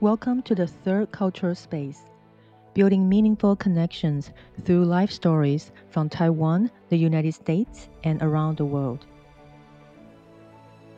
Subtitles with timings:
[0.00, 2.04] Welcome to the third cultural space,
[2.72, 4.30] building meaningful connections
[4.64, 9.04] through life stories from Taiwan, the United States, and around the world.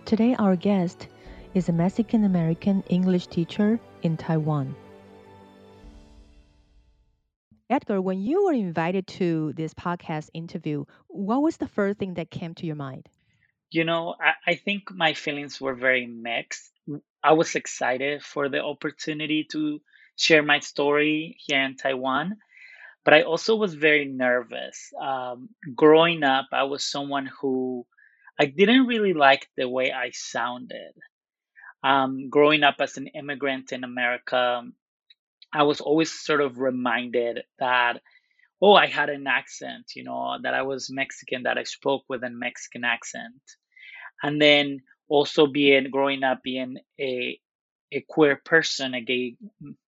[0.05, 1.09] Today, our guest
[1.55, 4.77] is a Mexican American English teacher in Taiwan.
[7.71, 12.31] Edgar, when you were invited to this podcast interview, what was the first thing that
[12.31, 13.09] came to your mind?
[13.71, 16.70] You know, I, I think my feelings were very mixed.
[17.23, 19.81] I was excited for the opportunity to
[20.17, 22.37] share my story here in Taiwan,
[23.05, 24.93] but I also was very nervous.
[25.01, 27.87] Um, growing up, I was someone who
[28.39, 30.93] I didn't really like the way I sounded.
[31.83, 34.63] Um, growing up as an immigrant in America,
[35.53, 38.01] I was always sort of reminded that,
[38.63, 42.23] oh, I had an accent, you know, that I was Mexican, that I spoke with
[42.23, 43.43] a Mexican accent.
[44.23, 47.41] And then also being growing up being a
[47.93, 49.37] a queer person, a gay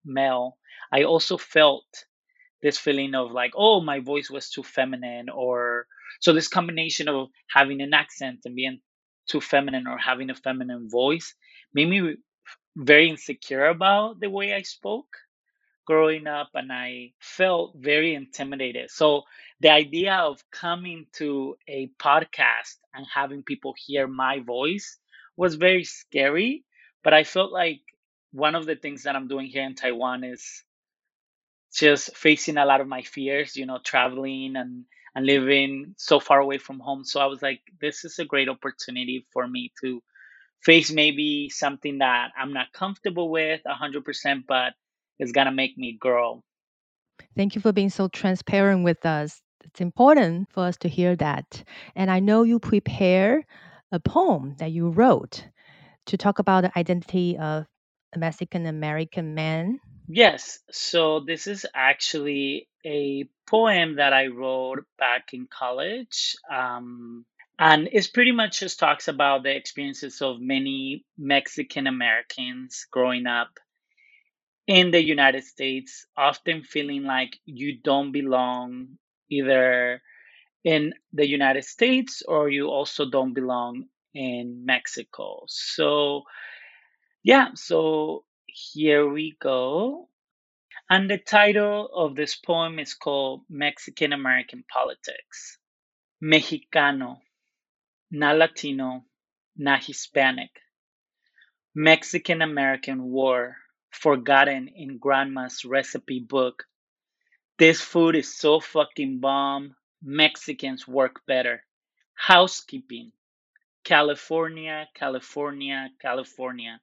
[0.05, 0.57] male,
[0.93, 1.85] I also felt
[2.61, 5.87] this feeling of like, oh, my voice was too feminine, or
[6.21, 8.79] so this combination of having an accent and being
[9.29, 11.35] too feminine or having a feminine voice
[11.73, 12.15] made me
[12.77, 15.07] very insecure about the way I spoke
[15.85, 18.91] growing up and I felt very intimidated.
[18.91, 19.23] So
[19.61, 24.97] the idea of coming to a podcast and having people hear my voice
[25.35, 26.63] was very scary,
[27.03, 27.81] but I felt like
[28.31, 30.63] one of the things that I'm doing here in Taiwan is
[31.73, 36.39] just facing a lot of my fears, you know, traveling and and living so far
[36.39, 37.03] away from home.
[37.03, 40.01] So I was like, this is a great opportunity for me to
[40.63, 44.73] face maybe something that I'm not comfortable with 100%, but
[45.19, 46.41] it's going to make me grow.
[47.35, 49.41] Thank you for being so transparent with us.
[49.63, 51.63] It's important for us to hear that.
[51.95, 53.45] And I know you prepare
[53.93, 55.47] a poem that you wrote
[56.07, 57.65] to talk about the identity of
[58.13, 59.79] a Mexican American man.
[60.09, 60.59] Yes.
[60.71, 66.35] So this is actually a poem that I wrote back in college.
[66.51, 67.23] Um,
[67.57, 73.59] and it pretty much just talks about the experiences of many Mexican Americans growing up
[74.65, 78.97] in the United States, often feeling like you don't belong
[79.29, 80.01] either
[80.63, 85.43] in the United States or you also don't belong in Mexico.
[85.47, 86.23] So,
[87.23, 90.09] yeah, so here we go.
[90.89, 95.57] And the title of this poem is called Mexican American Politics.
[96.23, 97.17] Mexicano,
[98.11, 99.03] na Latino,
[99.57, 100.51] na Hispanic.
[101.75, 103.57] Mexican American War
[103.89, 106.65] forgotten in grandma's recipe book.
[107.57, 109.75] This food is so fucking bomb.
[110.05, 111.65] Mexicans work better.
[112.15, 113.13] Housekeeping.
[113.85, 116.81] California, California, California.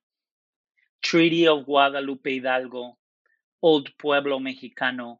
[1.02, 2.96] Treaty of Guadalupe Hidalgo.
[3.60, 5.18] Old Pueblo Mexicano.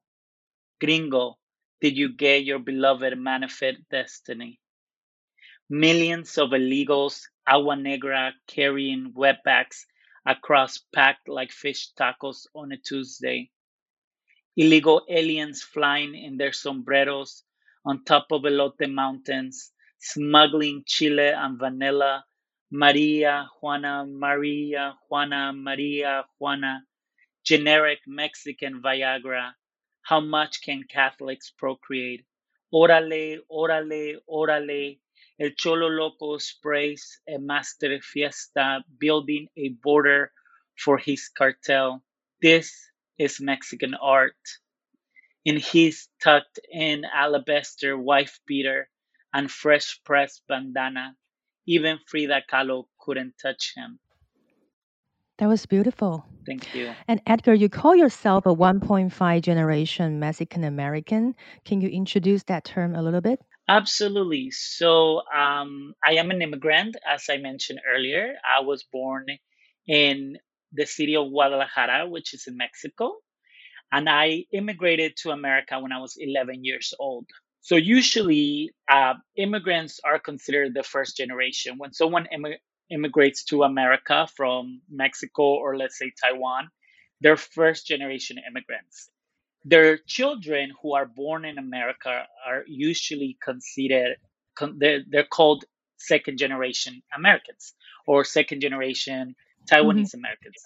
[0.81, 1.37] Gringo,
[1.83, 4.59] did you get your beloved manifest destiny?
[5.69, 9.85] Millions of illegals, agua negra carrying wetbacks
[10.25, 13.51] across packed like fish tacos on a Tuesday.
[14.57, 17.45] Illegal aliens flying in their sombreros
[17.85, 22.25] on top of elote mountains, smuggling chile and vanilla.
[22.73, 26.85] Maria, Juana, Maria, Juana, Maria, Juana.
[27.45, 29.55] Generic Mexican Viagra.
[30.03, 32.25] How much can Catholics procreate?
[32.73, 35.01] Órale, órale, órale.
[35.39, 40.33] El Cholo Loco sprays a master fiesta, building a border
[40.77, 42.03] for his cartel.
[42.43, 42.73] This
[43.19, 44.37] is Mexican art.
[45.45, 48.91] In his tucked in alabaster wife beater
[49.33, 51.17] and fresh pressed bandana,
[51.67, 53.99] even Frida Kahlo couldn't touch him.
[55.39, 56.27] That was beautiful.
[56.47, 56.93] Thank you.
[57.09, 61.35] And Edgar, you call yourself a 1.5 generation Mexican American.
[61.65, 63.41] Can you introduce that term a little bit?
[63.67, 64.51] Absolutely.
[64.51, 68.35] So um, I am an immigrant, as I mentioned earlier.
[68.45, 69.27] I was born
[69.87, 70.37] in
[70.73, 73.15] the city of Guadalajara, which is in Mexico.
[73.93, 77.27] And I immigrated to America when I was 11 years old.
[77.63, 81.77] So usually, uh, immigrants are considered the first generation.
[81.77, 82.59] When someone Im-
[82.91, 86.69] immigrates to America from Mexico or let's say Taiwan,
[87.21, 89.11] they're first generation immigrants
[89.65, 94.17] their children who are born in America are usually considered
[94.77, 95.65] they're, they're called
[95.97, 97.75] second generation Americans
[98.07, 99.35] or second generation
[99.71, 100.19] Taiwanese mm-hmm.
[100.19, 100.57] Americans.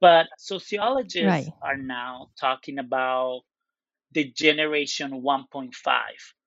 [0.00, 1.52] But sociologists right.
[1.62, 3.42] are now talking about
[4.12, 5.72] the generation 1.5.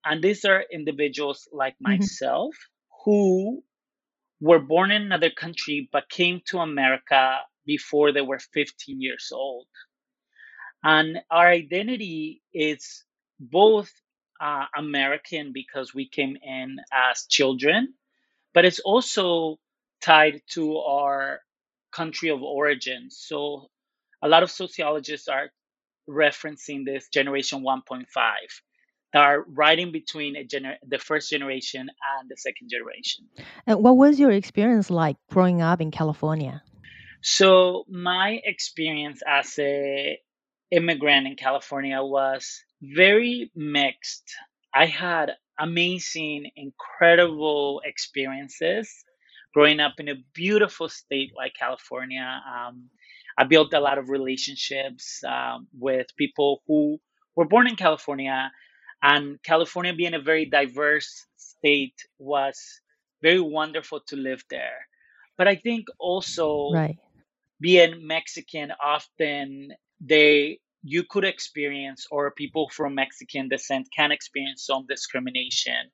[0.05, 1.93] And these are individuals like mm-hmm.
[1.93, 2.55] myself
[3.03, 3.63] who
[4.39, 9.67] were born in another country but came to America before they were 15 years old.
[10.83, 13.03] And our identity is
[13.39, 13.91] both
[14.39, 17.93] uh, American because we came in as children,
[18.53, 19.59] but it's also
[20.01, 21.41] tied to our
[21.91, 23.07] country of origin.
[23.09, 23.69] So
[24.21, 25.49] a lot of sociologists are
[26.09, 28.05] referencing this generation 1.5
[29.13, 33.25] that are right in between gener- the first generation and the second generation.
[33.65, 36.61] And what was your experience like growing up in California?
[37.21, 40.19] So my experience as a
[40.71, 44.23] immigrant in California was very mixed.
[44.73, 49.03] I had amazing, incredible experiences
[49.53, 52.41] growing up in a beautiful state like California.
[52.47, 52.89] Um,
[53.37, 56.99] I built a lot of relationships um, with people who
[57.35, 58.51] were born in California,
[59.01, 62.81] and California being a very diverse state was
[63.21, 64.87] very wonderful to live there.
[65.37, 66.99] But I think also Right.
[67.59, 74.85] being Mexican, often they you could experience, or people from Mexican descent can experience some
[74.87, 75.91] discrimination,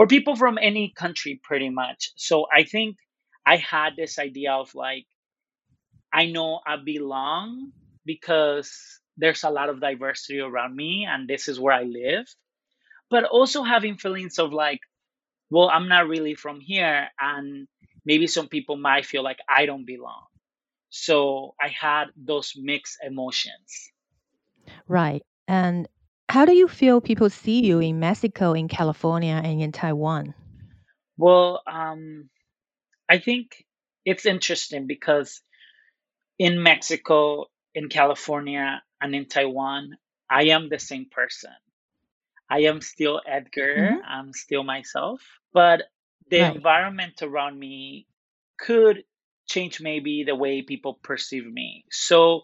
[0.00, 2.12] or people from any country, pretty much.
[2.16, 2.96] So I think
[3.44, 5.04] I had this idea of like,
[6.10, 7.72] I know I belong
[8.06, 8.72] because
[9.18, 12.24] there's a lot of diversity around me, and this is where I live.
[13.10, 14.80] But also having feelings of like,
[15.50, 17.68] well, I'm not really from here, and
[18.06, 20.24] maybe some people might feel like I don't belong.
[20.88, 23.92] So I had those mixed emotions.
[24.88, 25.20] Right.
[25.46, 25.88] And
[26.30, 30.34] how do you feel people see you in Mexico, in California, and in Taiwan?
[31.16, 32.30] Well, um,
[33.08, 33.64] I think
[34.04, 35.42] it's interesting because
[36.38, 39.98] in Mexico, in California, and in Taiwan,
[40.30, 41.52] I am the same person.
[42.50, 45.22] I am still Edgar, hmm I'm still myself,
[45.52, 45.82] but
[46.28, 46.54] the Right.
[46.54, 48.06] environment around me
[48.58, 49.04] could
[49.48, 51.84] change maybe the way people perceive me.
[51.90, 52.42] So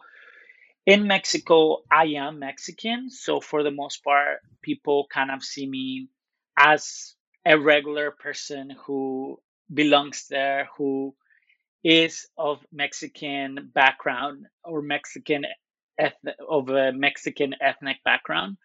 [0.87, 3.11] in Mexico, I am Mexican.
[3.11, 6.09] So for the most part, people kind of see me
[6.59, 7.15] as
[7.47, 9.41] a regular person who
[9.73, 11.15] belongs there, who
[11.85, 15.47] is of Mexican background or Mexican
[15.99, 18.59] eth- of a Mexican ethnic background.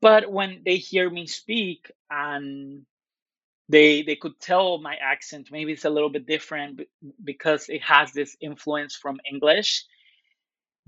[0.00, 2.86] But when they hear me speak and
[3.68, 6.80] they they could tell my accent, maybe it's a little bit different
[7.24, 9.84] because it has this influence from English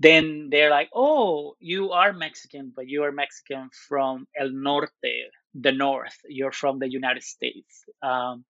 [0.01, 5.15] then they're like, "Oh, you are Mexican, but you are Mexican from El Norte,
[5.55, 6.17] the North.
[6.27, 8.45] You're from the United States." Um,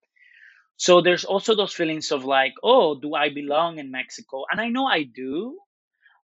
[0.78, 4.70] so there's also those feelings of like, "Oh, do I belong in Mexico?" And I
[4.70, 5.60] know I do,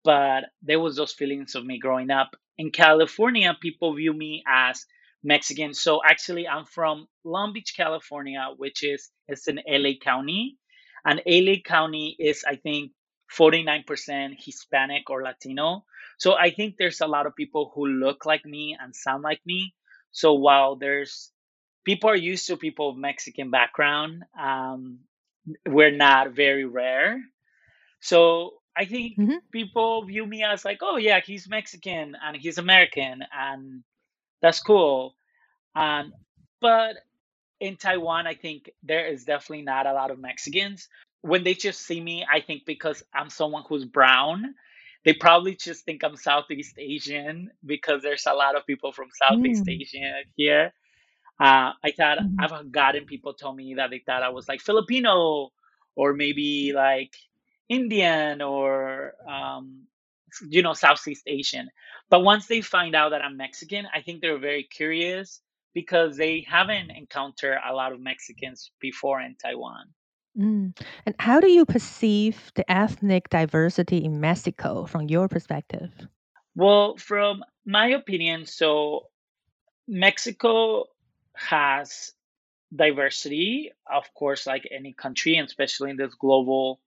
[0.04, 3.56] but there was those feelings of me growing up in California.
[3.60, 4.86] People view me as
[5.22, 5.74] Mexican.
[5.74, 10.58] So actually, I'm from Long Beach, California, which is it's in LA County,
[11.04, 12.92] and LA County is I think
[13.36, 15.84] 49% Hispanic or Latino.
[16.18, 19.40] So I think there's a lot of people who look like me and sound like
[19.46, 19.74] me.
[20.12, 21.32] So while there's
[21.84, 25.00] people are used to people of Mexican background, um,
[25.66, 27.20] we're not very rare.
[28.00, 32.58] So I think hmm people view me as like, oh yeah, he's Mexican and he's
[32.58, 33.84] American, and
[34.42, 35.14] that's cool.
[35.76, 36.12] Um,
[36.60, 36.96] but
[37.60, 40.88] in Taiwan, I think there is definitely not a lot of Mexicans.
[41.24, 44.54] When they just see me, I think because I'm someone who's brown,
[45.04, 49.68] they probably just think I'm Southeast Asian because there's a lot of people from Southeast
[49.68, 49.82] Mm.
[49.82, 50.72] Asia here.
[51.40, 54.60] Uh, I thought hmm I've gotten people tell me that they thought I was like
[54.60, 55.50] Filipino
[55.96, 57.14] or maybe like
[57.68, 59.86] Indian or um,
[60.48, 61.70] you know Southeast Asian.
[62.10, 65.42] But once they find out that I'm Mexican, I think they're very curious
[65.74, 69.86] because they haven't encountered a lot of Mexicans before in Taiwan.
[70.38, 70.76] Mm.
[71.06, 75.92] And how do you perceive the ethnic diversity in Mexico from your perspective?
[76.56, 79.08] Well, from my opinion, so
[79.86, 80.84] Mexico
[81.34, 82.12] has
[82.74, 86.80] diversity, of course, like any country, and especially in this global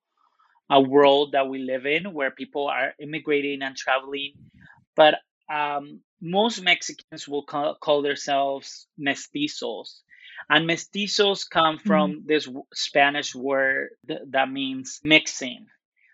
[0.69, 4.33] uh, world that we live in, where people are immigrating and traveling.
[4.95, 5.15] But
[5.49, 10.01] um, most Mexicans will call, call themselves mestizos,
[10.49, 15.67] and mestizos come from this Spanish word th- that means mixing.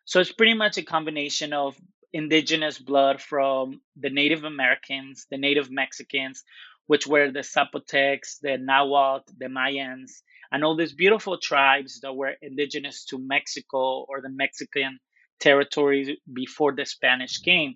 [0.05, 1.75] So it's pretty much a combination of
[2.13, 6.43] indigenous blood from the Native Americans, the Native Mexicans,
[6.87, 10.21] which were the Zapotecs, the Nahuatl, the Mayans,
[10.51, 14.99] and all these beautiful tribes that were indigenous to Mexico or the Mexican
[15.39, 17.75] territory before the Spanish came.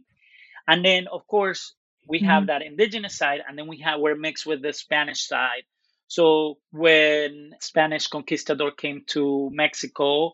[0.68, 1.74] And then, of course,
[2.08, 5.28] we have hmm that indigenous side, and then we have we're mixed with the Spanish
[5.28, 5.64] side.
[6.08, 10.34] So when Spanish conquistador came to Mexico,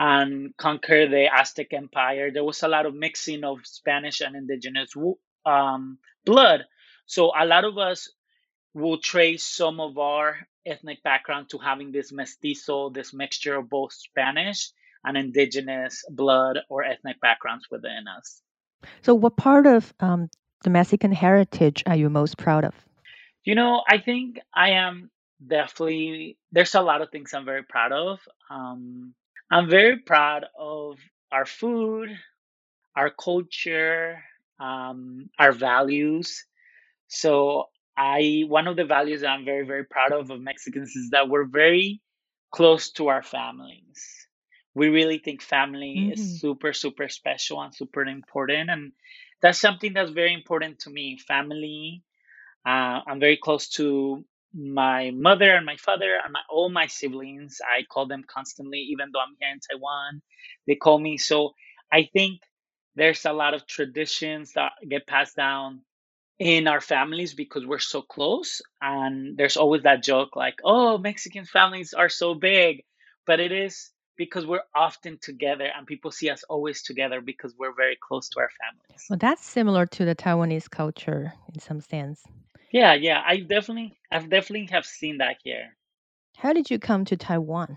[0.00, 4.94] and conquered the Aztec Empire, there was a lot of mixing of Spanish and indigenous
[5.44, 6.64] um, blood.
[7.04, 8.10] So a lot of us
[8.72, 13.92] will trace some of our ethnic background to having this mestizo, this mixture of both
[13.92, 14.70] Spanish
[15.04, 18.40] and indigenous blood or ethnic backgrounds within us.
[19.02, 20.30] So, what part of um,
[20.62, 22.74] the Mexican heritage are you most proud of?
[23.44, 25.10] You know, I think I am
[25.44, 28.20] definitely, there's a lot of things I'm very proud of.
[28.50, 29.14] Um,
[29.50, 30.98] I'm very proud of
[31.32, 32.10] our food,
[32.96, 34.22] our culture,
[34.60, 36.44] um, our values.
[37.08, 41.10] So I one of the values that I'm very very proud of of Mexicans is
[41.10, 42.00] that we're very
[42.52, 44.28] close to our families.
[44.74, 48.92] We really think family hmm is super super special and super important, and
[49.42, 51.18] that's something that's very important to me.
[51.18, 52.02] Family.
[52.66, 57.60] Uh, I'm very close to my mother and my father and my, all my siblings.
[57.64, 60.22] I call them constantly, even though I'm here in Taiwan.
[60.66, 61.18] They call me.
[61.18, 61.52] So
[61.92, 62.40] I think
[62.96, 65.82] there's a lot of traditions that get passed down
[66.38, 71.44] in our families because we're so close and there's always that joke like oh mexican
[71.44, 72.82] families are so big
[73.26, 77.74] but it is because we're often together and people see us always together because we're
[77.74, 82.22] very close to our families Well, that's similar to the Taiwanese culture in some sense.
[82.72, 85.76] Yeah yeah i definitely i've definitely have seen that here
[86.36, 87.76] How did you come to Taiwan?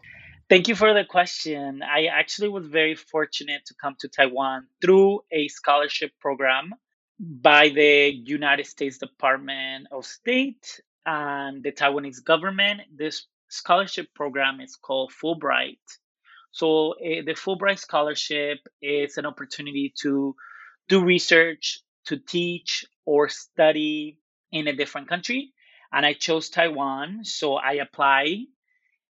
[0.49, 5.21] thank you for the question i actually was very fortunate to come to taiwan through
[5.31, 6.73] a scholarship program
[7.19, 12.81] by the United States Department of State and the Taiwanese government.
[12.95, 15.79] This scholarship program is called Fulbright.
[16.51, 20.35] So, uh, the Fulbright scholarship is an opportunity to
[20.89, 24.19] do research, to teach, or study
[24.53, 25.51] in a different country.
[25.91, 27.25] And I chose Taiwan.
[27.25, 28.45] So, I applied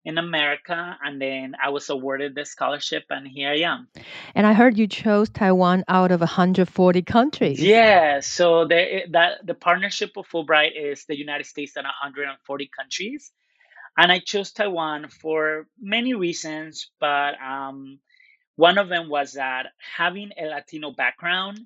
[0.04, 3.88] in America and then I was awarded the scholarship, and here I am.
[4.34, 7.60] And I heard you chose Taiwan out of 140 countries.
[7.60, 13.30] Yeah, so the that the partnership of Fulbright is the United States and 140 countries,
[13.96, 18.00] and I chose Taiwan for many reasons, but um,
[18.56, 21.60] one of them was that having a Latino background,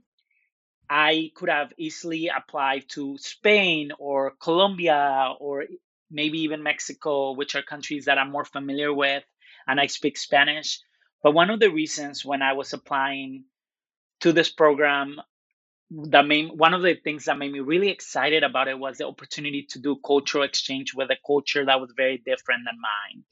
[0.91, 5.65] I could have easily applied to Spain or Colombia or
[6.11, 9.25] maybe even Mexico, which are countries that I'm more familiar with,
[9.67, 10.81] and I speak Spanish.
[11.23, 13.45] But one of the reasons when I was applying
[14.21, 15.21] to this program
[15.91, 19.07] that made one of the things that made me really excited about it was the
[19.07, 23.25] opportunity to do cultural exchange with a culture that was very different than mine.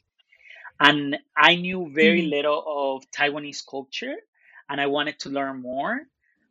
[0.81, 2.31] And I knew very Mhm.
[2.31, 4.15] little of Taiwanese culture
[4.69, 6.03] and I wanted to learn more.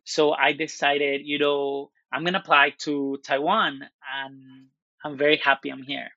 [0.03, 3.81] So I decided, you know, I'm going to apply to Taiwan
[4.15, 4.67] and
[5.03, 6.09] I'm very happy I'm here.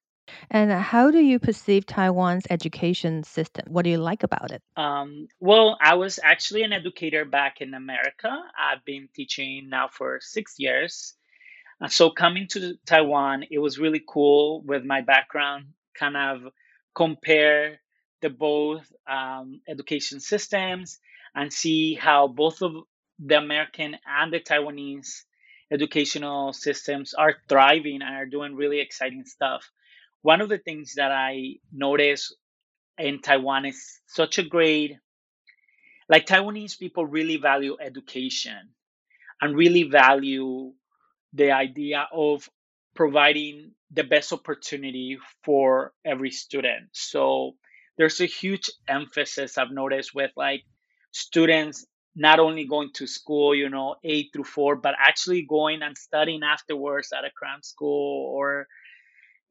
[0.50, 3.66] And how do you perceive Taiwan's education system?
[3.69, 4.62] What do you like about it?
[4.76, 8.31] Um, well, I was actually an educator back in America.
[8.59, 11.14] I've been teaching now for six years.
[11.81, 16.52] Uh, so coming to Taiwan, it was really cool with my background, kind of
[16.95, 17.81] compare
[18.23, 20.99] the both um, education systems
[21.35, 22.73] and see how both of
[23.18, 25.23] the American and the Taiwanese
[25.70, 29.70] educational systems are thriving and are doing really exciting stuff.
[30.23, 32.35] One of the things that I noticed
[32.99, 34.96] in Taiwan is such a great,
[36.08, 38.70] like Taiwanese people really value education
[39.40, 40.73] and really value
[41.32, 42.49] the idea of
[42.94, 46.88] providing the best opportunity for every student.
[46.92, 47.52] So
[47.99, 50.62] there's a huge emphasis I've noticed with like
[51.12, 55.99] students not only going to school, you know, eight through four, but actually going and
[55.99, 58.66] studying afterwards at a cram school or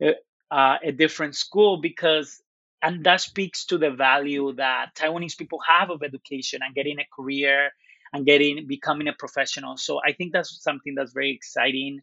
[0.03, 0.11] uh,
[0.51, 2.41] uh, a different school because
[2.83, 7.05] and that speaks to the value that Taiwanese people have of education and getting a
[7.15, 7.71] career
[8.13, 9.77] and getting becoming a professional.
[9.77, 12.01] So I think that's something that's very exciting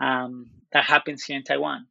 [0.00, 1.86] um, that happens here in Taiwan.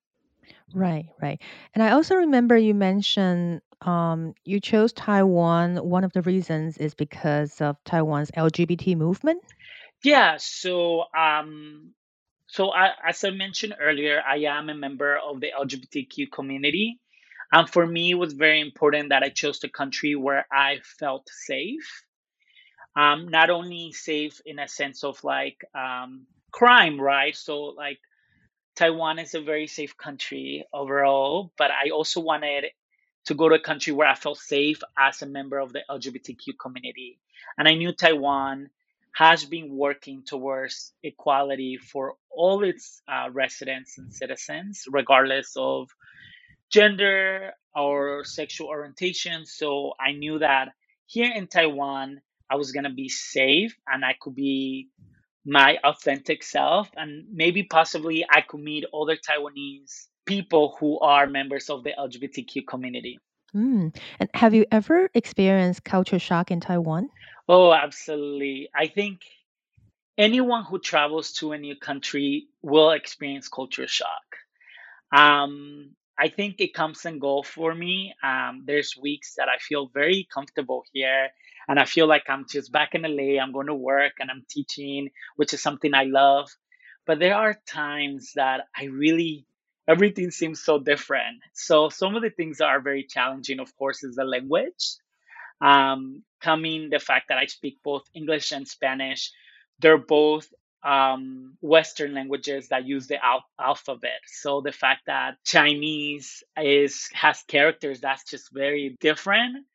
[0.73, 1.41] Right, right.
[1.73, 5.77] And I also remember you mentioned um, you chose Taiwan.
[5.77, 9.43] One of the reasons is because of Taiwan's LGBT movement.
[10.03, 10.37] Yeah.
[10.37, 11.93] So um,
[12.47, 16.99] so I, as I mentioned earlier, I am a member of the LGBTQ community.
[17.51, 21.29] And for me, it was very important that I chose the country where I felt
[21.29, 22.03] safe.
[22.95, 27.35] Um, not only safe in a sense of like um, crime, right?
[27.35, 27.99] So like
[28.75, 32.65] Taiwan is a very safe country overall, but I also wanted
[33.25, 36.53] to go to a country where I felt safe as a member of the LGBTQ
[36.61, 37.19] community.
[37.57, 38.69] And I knew Taiwan
[39.13, 45.89] has been working towards equality for all its uh, residents and citizens, regardless of
[46.71, 49.45] gender or sexual orientation.
[49.45, 50.69] So I knew that
[51.07, 52.21] here in Taiwan,
[52.51, 54.89] I was gonna be safe and I could be
[55.45, 61.69] my authentic self and maybe possibly I could meet other Taiwanese people who are members
[61.69, 63.19] of the LGBTQ community.
[63.55, 63.95] Mm.
[64.19, 67.09] And have you ever experienced culture shock in Taiwan?
[67.47, 68.69] Oh, absolutely.
[68.75, 69.21] I think
[70.17, 74.37] anyone who travels to a new country will experience culture shock.
[75.11, 78.13] Um, I think it comes and go for me.
[78.23, 81.29] Um, there's weeks that I feel very comfortable here
[81.67, 83.41] and I feel like I'm just back in LA.
[83.41, 86.49] I'm going to work and I'm teaching, which is something I love.
[87.07, 89.45] But there are times that I really,
[89.87, 91.37] everything seems so different.
[91.53, 94.97] So some of the things that are very challenging, of course, is the language
[95.61, 99.31] um, coming the fact that I speak both English and Spanish.
[99.79, 100.47] They're both
[100.83, 104.21] um, Western languages that use the al- alphabet.
[104.27, 109.65] So the fact that Chinese is has characters that's just very different,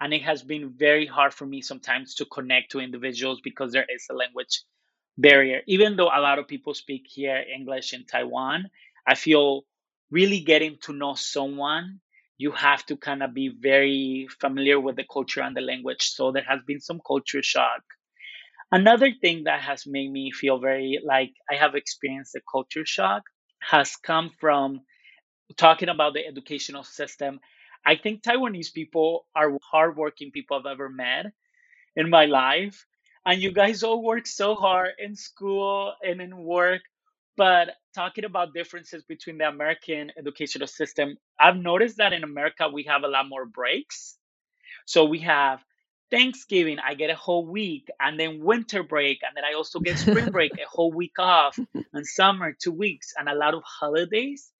[0.00, 3.86] and it has been very hard for me sometimes to connect to individuals because there
[3.88, 4.62] is a language
[5.18, 5.62] barrier.
[5.66, 8.70] Even though a lot of people speak here English in Taiwan,
[9.06, 9.64] I feel
[10.10, 12.00] really getting to know someone
[12.38, 16.02] you have to kind of be very familiar with the culture and the language.
[16.10, 17.82] So there has been some culture shock.
[18.72, 23.22] Another thing that has made me feel very like I have experienced a culture shock
[23.60, 24.80] has come from
[25.56, 27.40] talking about the educational system.
[27.86, 31.26] I think Taiwanese people are hardworking people I've ever met
[31.96, 32.86] in my life.
[33.26, 36.82] And you guys all work so hard in school and in work.
[37.36, 42.84] But talking about differences between the American educational system, I've noticed that in America we
[42.84, 44.16] have a lot more breaks.
[44.86, 45.60] So we have
[46.10, 49.98] Thanksgiving, I get a whole week, and then winter break, and then I also get
[49.98, 51.58] spring break, a whole week off,
[51.92, 54.50] and summer, two weeks, and a lot of holidays.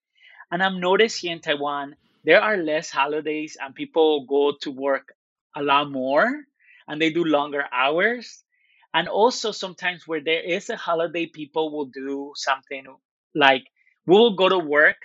[0.50, 5.14] And I've noticed here in Taiwan, there are less holidays and people go to work
[5.56, 6.26] a lot more
[6.88, 8.44] and they do longer hours.
[8.94, 12.86] And also sometimes where there is a holiday, people will do something
[13.34, 13.64] like
[14.06, 14.96] we will go to work.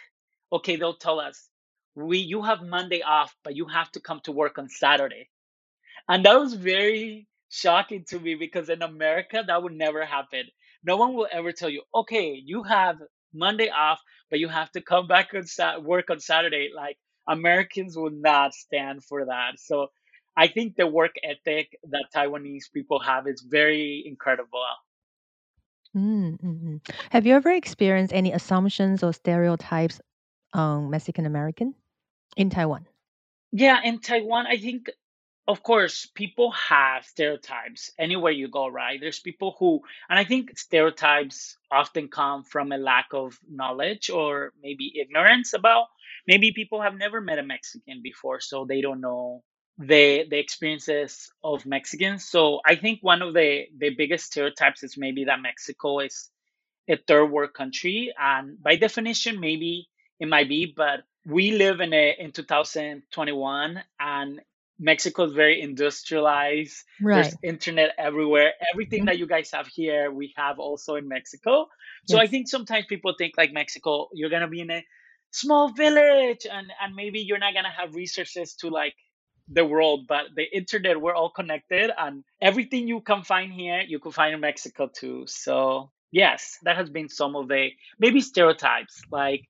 [0.51, 1.49] Okay, they'll tell us,
[1.95, 5.29] we you have Monday off, but you have to come to work on Saturday.
[6.09, 10.45] And that was very shocking to me because in America, that would never happen.
[10.83, 12.97] No one will ever tell you, okay, you have
[13.33, 16.71] Monday off, but you have to come back and Sa- work on Saturday.
[16.75, 19.59] Like Americans will not stand for that.
[19.59, 19.87] So
[20.35, 24.63] I think the work ethic that Taiwanese people have is very incredible.
[25.95, 26.93] Mm, mm, mm.
[27.11, 30.01] Have you ever experienced any assumptions or stereotypes
[30.53, 31.75] on Mexican American
[32.37, 32.87] in Taiwan?
[33.51, 34.89] Yeah, in Taiwan, I think
[35.49, 39.01] of course, people have stereotypes anywhere you go, right?
[39.01, 44.53] There's people who, and I think stereotypes often come from a lack of knowledge or
[44.61, 45.87] maybe ignorance about.
[46.27, 49.43] Maybe people have never met a Mexican before, so they don't know
[49.79, 52.25] the the experiences of Mexicans.
[52.25, 56.29] So I think one of the the biggest stereotypes is maybe that Mexico is
[56.87, 61.93] a third world country, and by definition, maybe it might be, but we live in
[61.93, 64.41] a in 2021 and
[64.79, 66.83] Mexico is very industrialized.
[67.01, 67.13] Right.
[67.13, 68.53] There's internet everywhere.
[68.73, 69.07] Everything Mhm.
[69.07, 71.67] that you guys have here, we have also in Mexico.
[72.05, 74.83] So I think sometimes people think like Mexico, you're gonna be in a
[75.31, 78.95] small village and and maybe you're not gonna have resources to like
[79.47, 83.99] the world, but the internet, we're all connected and everything you can find here, you
[83.99, 85.25] can find in Mexico too.
[85.27, 89.41] So yes, that has been some of the maybe stereotypes like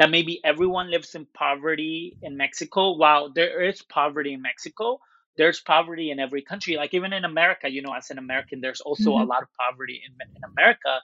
[0.00, 2.96] that maybe everyone lives in poverty in Mexico.
[2.96, 5.00] While there is poverty in Mexico,
[5.38, 6.76] there's poverty in every country.
[6.76, 9.30] Like even in America, you know, as an American, there's also a Mhm.
[9.32, 11.00] lot of poverty in, in America.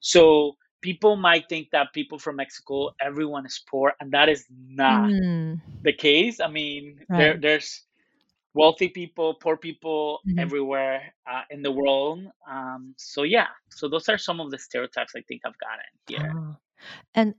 [0.00, 5.10] So people might think that people from Mexico, everyone is poor, and that is not
[5.10, 6.40] Mm, the case.
[6.40, 7.86] I mean, there there's
[8.54, 10.50] wealthy people, poor people Mhm.
[10.50, 12.20] everywhere uh, in the world.
[12.50, 16.30] Um, so yeah, so those are some of the stereotypes I think I've gotten here.
[16.34, 16.58] Ah.
[17.14, 17.34] And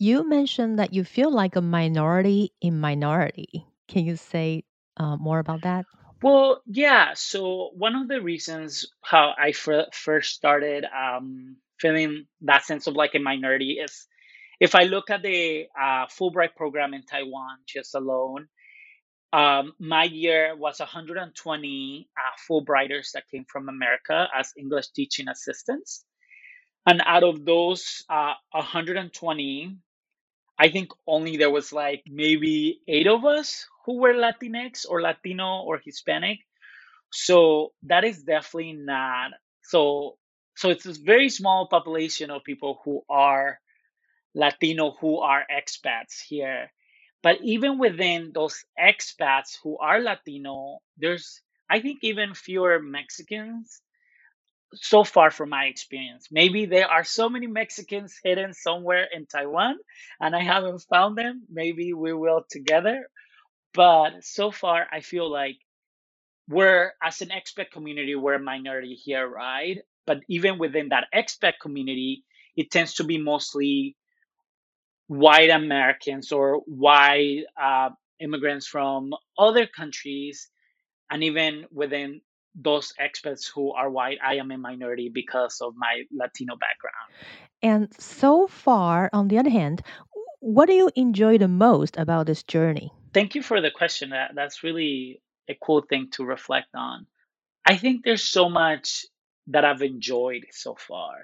[0.00, 3.66] you mentioned that you feel like a minority in minority.
[3.86, 4.64] Can you say
[4.96, 5.84] uh, more about that?
[6.22, 7.12] Well, yeah.
[7.14, 12.96] So one of the reasons how I fir- first started um, feeling that sense of
[12.96, 14.06] like a minority is
[14.58, 18.48] if I look at the uh, Fulbright program in Taiwan just alone,
[19.34, 26.04] um, my year was 120 uh, Fulbrighters that came from America as English teaching assistants.
[26.86, 29.76] And out of those uh, 120,
[30.60, 35.62] I think only there was like maybe eight of us who were Latinx or Latino
[35.62, 36.40] or Hispanic
[37.12, 40.18] so that is definitely not so
[40.56, 43.60] so it's a very small population of people who are
[44.34, 46.72] Latino who are expats here.
[47.22, 53.82] But even within those expats who are Latino, there's I think even fewer Mexicans
[54.74, 56.28] so far from my experience.
[56.30, 59.76] Maybe there are so many Mexicans hidden somewhere in Taiwan
[60.20, 61.42] and I haven't found them.
[61.50, 63.08] Maybe we will together.
[63.74, 65.56] But so far, I feel like
[66.48, 69.78] we're, as an expat community, we're a minority here, right?
[70.06, 72.24] But even within that expat community,
[72.56, 73.96] it tends to be mostly
[75.06, 80.48] white Americans or white uh, immigrants from other countries.
[81.10, 82.20] And even within
[82.54, 87.12] those expats who are white, I am a minority because of my Latino background.
[87.62, 89.82] And so far, on the other hand,
[90.40, 92.92] what do you enjoy the most about this journey?
[93.12, 94.10] Thank you for the question.
[94.10, 97.06] That that's really a cool thing to reflect on.
[97.66, 99.04] I think there's so much
[99.48, 101.16] that I've enjoyed so far.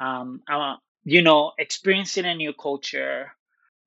[0.00, 3.32] Um, uh, you know, experiencing a new culture,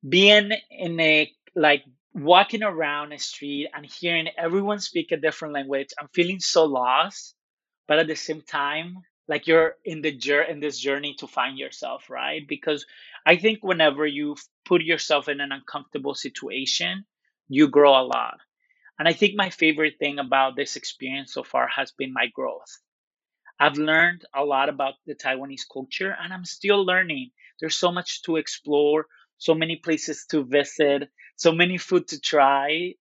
[0.08, 1.84] being in a like
[2.16, 5.90] walking around a street and hearing everyone speak a different language.
[6.00, 7.36] I'm feeling so lost,
[7.88, 8.98] but at the same time,
[9.28, 12.48] like you're in the jour- in this journey to find yourself, right?
[12.48, 12.88] Because
[13.26, 17.06] I think whenever you put yourself in an uncomfortable situation,
[17.50, 18.40] you grow a lot.
[19.00, 22.80] And I think my favorite thing about this experience so far has been my growth.
[23.60, 27.32] I've learned a lot about the Taiwanese culture and I'm still learning.
[27.60, 32.94] There's so much to explore, so many places to visit, so many food to try.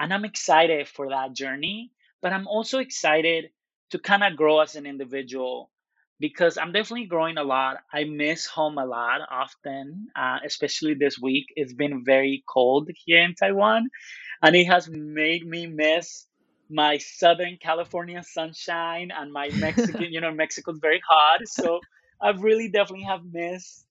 [0.00, 1.92] And I'm excited for that journey,
[2.22, 3.46] but I'm also excited
[3.90, 5.70] to kind of grow as an individual
[6.20, 7.78] because I'm definitely growing a lot.
[7.92, 11.46] I miss home a lot often, uh, especially this week.
[11.56, 13.88] It's been very cold here in Taiwan,
[14.42, 16.26] and it has made me miss
[16.70, 21.40] my Southern California sunshine and my Mexican, you know, Mexico's very hot.
[21.46, 21.80] So
[22.20, 23.86] I've really definitely have missed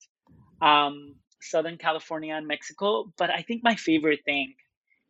[0.62, 3.12] um, Southern California and Mexico.
[3.17, 4.56] But I think my favorite thing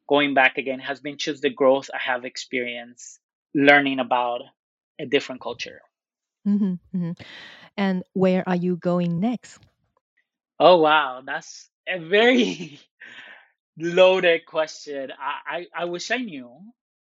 [0.08, 3.20] going back again has been just the growth I have experienced
[3.56, 4.42] learning about
[5.00, 5.82] a different culture.
[6.48, 7.12] Mm-hmm, mm-hmm.
[7.78, 9.60] And where are you going next?
[10.60, 12.80] Oh wow, that's a very
[13.78, 15.12] loaded question.
[15.18, 16.52] I, I, I wish I knew.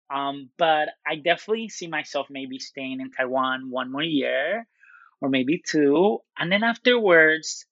[0.10, 4.67] Um, but I definitely see myself maybe staying in Taiwan one more year
[5.22, 6.19] or maybe two.
[6.38, 7.65] And then afterwards,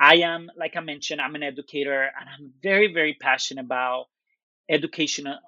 [0.00, 4.06] I am, like I mentioned, I'm an educator and I'm very, very passionate about
[4.68, 5.38] educational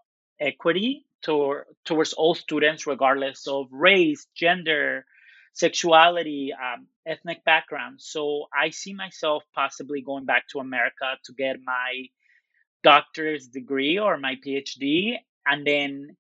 [0.40, 5.04] equity to, towards all students, regardless of race, gender,
[5.52, 8.00] sexuality, um, ethnic background.
[8.00, 12.06] So I see myself possibly going back to America to get my
[12.82, 16.16] doctor's degree or my PhD, and then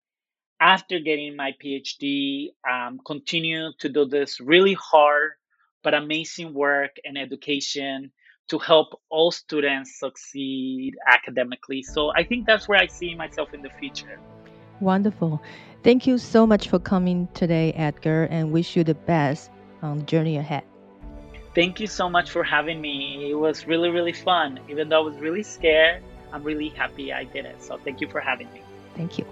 [0.60, 5.32] after getting my PhD, um, continue to do this really hard
[5.82, 8.12] but amazing work in education
[8.50, 11.82] to help all students succeed academically.
[11.82, 14.18] So I think that's where I see myself in the future.
[14.80, 15.40] Wonderful.
[15.82, 19.50] Thank you so much for coming today, Edgar, and wish you the best
[19.82, 20.64] on the journey ahead.
[21.54, 23.30] Thank you so much for having me.
[23.30, 24.60] It was really, really fun.
[24.68, 27.62] Even though I was really scared, I'm really happy I did it.
[27.62, 28.62] So thank you for having me.
[28.96, 29.26] Thank you.